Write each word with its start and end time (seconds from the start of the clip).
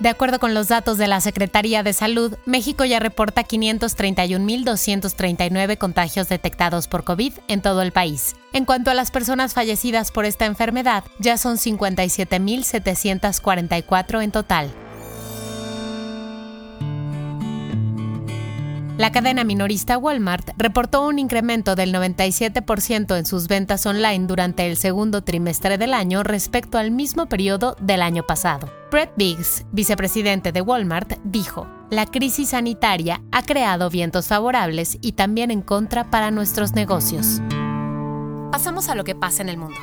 De 0.00 0.08
acuerdo 0.08 0.40
con 0.40 0.54
los 0.54 0.66
datos 0.68 0.96
de 0.98 1.06
la 1.06 1.20
Secretaría 1.20 1.84
de 1.84 1.92
Salud, 1.92 2.36
México 2.46 2.84
ya 2.84 2.98
reporta 2.98 3.44
531.239 3.44 5.78
contagios 5.78 6.28
detectados 6.28 6.88
por 6.88 7.04
COVID 7.04 7.34
en 7.46 7.62
todo 7.62 7.80
el 7.80 7.92
país. 7.92 8.34
En 8.52 8.64
cuanto 8.64 8.90
a 8.90 8.94
las 8.94 9.12
personas 9.12 9.54
fallecidas 9.54 10.10
por 10.10 10.24
esta 10.24 10.46
enfermedad, 10.46 11.04
ya 11.20 11.38
son 11.38 11.58
57.744 11.58 14.22
en 14.22 14.32
total. 14.32 14.72
La 19.04 19.12
cadena 19.12 19.44
minorista 19.44 19.98
Walmart 19.98 20.52
reportó 20.56 21.06
un 21.06 21.18
incremento 21.18 21.74
del 21.74 21.92
97% 21.92 23.18
en 23.18 23.26
sus 23.26 23.48
ventas 23.48 23.84
online 23.84 24.26
durante 24.26 24.66
el 24.66 24.78
segundo 24.78 25.22
trimestre 25.22 25.76
del 25.76 25.92
año 25.92 26.22
respecto 26.22 26.78
al 26.78 26.90
mismo 26.90 27.26
periodo 27.26 27.76
del 27.82 28.00
año 28.00 28.22
pasado. 28.22 28.72
Brett 28.90 29.12
Biggs, 29.14 29.66
vicepresidente 29.72 30.52
de 30.52 30.62
Walmart, 30.62 31.18
dijo, 31.22 31.66
la 31.90 32.06
crisis 32.06 32.48
sanitaria 32.48 33.20
ha 33.30 33.42
creado 33.42 33.90
vientos 33.90 34.28
favorables 34.28 34.96
y 35.02 35.12
también 35.12 35.50
en 35.50 35.60
contra 35.60 36.10
para 36.10 36.30
nuestros 36.30 36.72
negocios. 36.72 37.42
Pasamos 38.52 38.88
a 38.88 38.94
lo 38.94 39.04
que 39.04 39.14
pasa 39.14 39.42
en 39.42 39.50
el 39.50 39.58
mundo. 39.58 39.76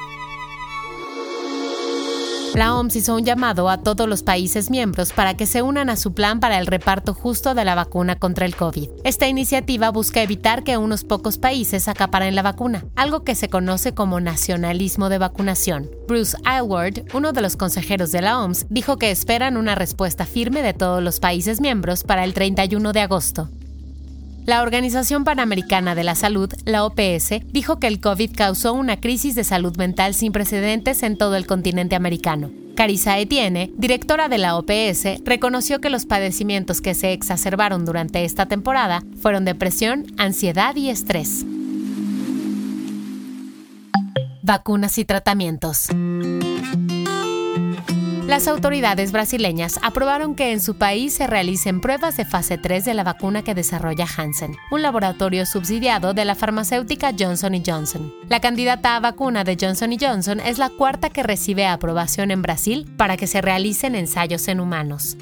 La 2.53 2.75
OMS 2.75 2.97
hizo 2.97 3.15
un 3.15 3.23
llamado 3.23 3.69
a 3.69 3.77
todos 3.77 4.09
los 4.09 4.23
países 4.23 4.69
miembros 4.69 5.13
para 5.13 5.37
que 5.37 5.45
se 5.45 5.61
unan 5.61 5.89
a 5.89 5.95
su 5.95 6.13
plan 6.13 6.41
para 6.41 6.59
el 6.59 6.67
reparto 6.67 7.13
justo 7.13 7.53
de 7.53 7.63
la 7.63 7.75
vacuna 7.75 8.17
contra 8.17 8.45
el 8.45 8.58
COVID. 8.58 8.89
Esta 9.05 9.30
iniciativa 9.30 9.89
busca 9.89 10.21
evitar 10.21 10.63
que 10.63 10.75
unos 10.75 11.05
pocos 11.05 11.38
países 11.38 11.88
acaparen 11.88 12.35
la 12.35 12.41
vacuna, 12.41 12.83
algo 12.97 13.23
que 13.23 13.35
se 13.35 13.47
conoce 13.47 13.93
como 13.93 14.19
nacionalismo 14.19 15.08
de 15.08 15.17
vacunación. 15.17 15.89
Bruce 16.09 16.35
Aylward, 16.43 17.05
uno 17.13 17.31
de 17.31 17.41
los 17.41 17.55
consejeros 17.55 18.11
de 18.11 18.21
la 18.21 18.41
OMS, 18.41 18.65
dijo 18.69 18.97
que 18.97 19.11
esperan 19.11 19.55
una 19.55 19.75
respuesta 19.75 20.25
firme 20.25 20.61
de 20.61 20.73
todos 20.73 21.02
los 21.02 21.21
países 21.21 21.61
miembros 21.61 22.03
para 22.03 22.25
el 22.25 22.33
31 22.33 22.91
de 22.91 22.99
agosto. 22.99 23.49
La 24.45 24.64
Organización 24.64 25.23
Panamericana 25.23 25.94
de 25.94 26.03
la 26.03 26.16
Salud, 26.16 26.52
la 26.66 26.84
OPS, 26.84 27.42
dijo 27.52 27.80
que 27.80 27.86
el 27.86 28.02
COVID 28.02 28.31
causó 28.36 28.73
una 28.73 29.00
crisis 29.00 29.36
de 29.36 29.44
salud 29.44 29.78
mental 29.78 30.16
sin 30.16 30.31
precedentes 30.31 31.03
en 31.03 31.16
todo 31.16 31.36
el 31.36 31.45
continente 31.45 31.95
americano. 31.95 32.50
Carissa 32.75 33.20
Etienne, 33.20 33.72
directora 33.78 34.30
de 34.30 34.39
la 34.39 34.58
OPS, 34.58 35.23
reconoció 35.23 35.80
que 35.80 35.92
los 35.92 36.08
padecimientos 36.08 36.81
que 36.81 36.95
se 36.95 37.14
exacerbaron 37.14 37.86
durante 37.86 38.25
esta 38.25 38.48
temporada 38.48 39.03
fueron 39.22 39.45
depresión, 39.45 40.08
ansiedad 40.17 40.76
y 40.76 40.89
estrés. 40.89 41.45
Vacunas 44.42 44.98
y 44.98 45.05
tratamientos. 45.05 45.89
Las 48.31 48.47
autoridades 48.47 49.11
brasileñas 49.11 49.77
aprobaron 49.83 50.35
que 50.35 50.53
en 50.53 50.61
su 50.61 50.77
país 50.77 51.13
se 51.13 51.27
realicen 51.27 51.81
pruebas 51.81 52.15
de 52.15 52.23
fase 52.23 52.57
3 52.57 52.85
de 52.85 52.93
la 52.93 53.03
vacuna 53.03 53.43
que 53.43 53.53
desarrolla 53.53 54.05
Hansen, 54.05 54.55
un 54.71 54.81
laboratorio 54.81 55.45
subsidiado 55.45 56.13
de 56.13 56.23
la 56.23 56.33
farmacéutica 56.33 57.11
Johnson 57.19 57.61
Johnson. 57.61 58.13
La 58.29 58.39
candidata 58.39 58.95
a 58.95 59.02
vacuna 59.02 59.43
de 59.43 59.57
Johnson 59.59 59.97
Johnson 59.99 60.39
es 60.39 60.59
la 60.59 60.69
cuarta 60.69 61.09
que 61.09 61.23
recibe 61.23 61.67
aprobación 61.67 62.31
en 62.31 62.41
Brasil 62.41 62.89
para 62.95 63.17
que 63.17 63.27
se 63.27 63.41
realicen 63.41 63.95
ensayos 63.95 64.47
en 64.47 64.61
humanos. 64.61 65.17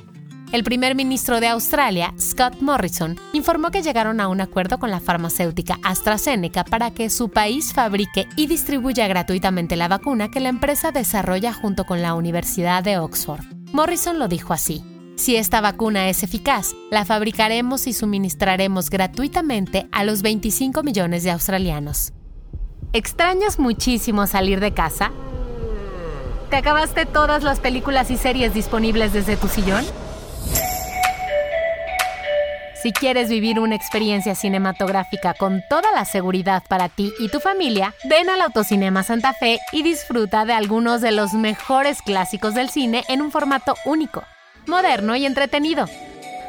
El 0.51 0.63
primer 0.63 0.95
ministro 0.95 1.39
de 1.39 1.47
Australia, 1.47 2.11
Scott 2.19 2.59
Morrison, 2.59 3.19
informó 3.33 3.69
que 3.69 3.83
llegaron 3.83 4.19
a 4.19 4.27
un 4.27 4.41
acuerdo 4.41 4.79
con 4.79 4.89
la 4.89 4.99
farmacéutica 4.99 5.77
AstraZeneca 5.83 6.63
para 6.63 6.89
que 6.89 7.11
su 7.11 7.29
país 7.29 7.71
fabrique 7.71 8.27
y 8.35 8.47
distribuya 8.47 9.07
gratuitamente 9.07 9.75
la 9.75 9.87
vacuna 9.87 10.31
que 10.31 10.39
la 10.39 10.49
empresa 10.49 10.91
desarrolla 10.91 11.53
junto 11.53 11.85
con 11.85 12.01
la 12.01 12.15
Universidad 12.15 12.83
de 12.83 12.97
Oxford. 12.97 13.43
Morrison 13.73 14.17
lo 14.17 14.27
dijo 14.27 14.51
así. 14.51 14.83
Si 15.17 15.35
esta 15.35 15.61
vacuna 15.61 16.09
es 16.09 16.23
eficaz, 16.23 16.73
la 16.89 17.05
fabricaremos 17.05 17.85
y 17.85 17.93
suministraremos 17.93 18.89
gratuitamente 18.89 19.87
a 19.91 20.03
los 20.03 20.23
25 20.23 20.81
millones 20.81 21.23
de 21.23 21.29
australianos. 21.29 22.11
¿Extrañas 22.91 23.59
muchísimo 23.59 24.25
salir 24.25 24.61
de 24.61 24.73
casa? 24.73 25.11
¿Te 26.49 26.55
acabaste 26.55 27.05
todas 27.05 27.43
las 27.43 27.59
películas 27.59 28.09
y 28.09 28.17
series 28.17 28.55
disponibles 28.55 29.13
desde 29.13 29.37
tu 29.37 29.47
sillón? 29.47 29.85
Si 32.81 32.93
quieres 32.93 33.29
vivir 33.29 33.59
una 33.59 33.75
experiencia 33.75 34.35
cinematográfica 34.35 35.33
con 35.33 35.61
toda 35.69 35.91
la 35.91 36.05
seguridad 36.05 36.63
para 36.69 36.87
ti 36.87 37.11
y 37.19 37.27
tu 37.27 37.41
familia, 37.41 37.93
ven 38.05 38.29
al 38.29 38.39
Autocinema 38.39 39.03
Santa 39.03 39.33
Fe 39.33 39.59
y 39.73 39.83
disfruta 39.83 40.45
de 40.45 40.53
algunos 40.53 41.01
de 41.01 41.11
los 41.11 41.33
mejores 41.33 42.01
clásicos 42.01 42.53
del 42.53 42.69
cine 42.69 43.03
en 43.09 43.21
un 43.21 43.31
formato 43.31 43.75
único, 43.83 44.23
moderno 44.65 45.17
y 45.17 45.25
entretenido. 45.25 45.87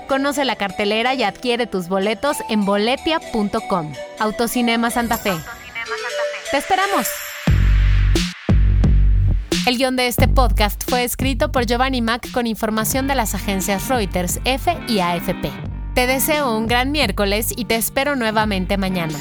Conoce 0.07 0.45
la 0.45 0.55
cartelera 0.55 1.15
y 1.15 1.25
adquiere 1.25 1.67
tus 1.67 1.89
boletos 1.89 2.37
en 2.49 2.65
boletia.com. 2.65 3.93
Autocinema 4.21 4.91
Santa 4.91 5.19
Fe. 5.19 5.33
¡Te 6.53 6.59
esperamos! 6.59 7.09
El 9.67 9.79
guion 9.79 9.97
de 9.97 10.07
este 10.07 10.29
podcast 10.29 10.89
fue 10.89 11.03
escrito 11.03 11.51
por 11.51 11.67
Giovanni 11.67 12.03
Mac 12.03 12.31
con 12.31 12.47
información 12.47 13.09
de 13.09 13.17
las 13.17 13.35
agencias 13.35 13.89
Reuters, 13.89 14.41
F 14.45 14.77
y 14.87 15.01
AFP. 15.01 15.69
Te 16.00 16.06
deseo 16.06 16.56
un 16.56 16.66
gran 16.66 16.93
miércoles 16.93 17.53
y 17.55 17.66
te 17.66 17.77
espero 17.77 18.16
nuevamente 18.16 18.78
mañana. 18.78 19.19